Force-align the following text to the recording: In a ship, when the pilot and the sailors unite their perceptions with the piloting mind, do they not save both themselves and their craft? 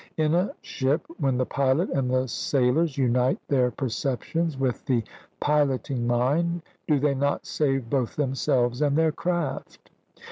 In 0.17 0.33
a 0.33 0.49
ship, 0.63 1.05
when 1.19 1.37
the 1.37 1.45
pilot 1.45 1.91
and 1.91 2.09
the 2.09 2.25
sailors 2.27 2.97
unite 2.97 3.37
their 3.47 3.69
perceptions 3.69 4.57
with 4.57 4.83
the 4.87 5.03
piloting 5.39 6.07
mind, 6.07 6.63
do 6.87 6.97
they 6.99 7.13
not 7.13 7.45
save 7.45 7.87
both 7.87 8.15
themselves 8.15 8.81
and 8.81 8.97
their 8.97 9.11
craft? 9.11 9.91